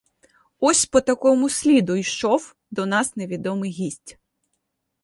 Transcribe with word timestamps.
Ось 0.59 0.85
по 0.85 1.01
такому 1.01 1.49
сліду 1.49 1.95
йшов 1.95 2.55
до 2.71 2.85
нас 2.85 3.15
невідомий 3.15 3.71
гість. 3.71 4.19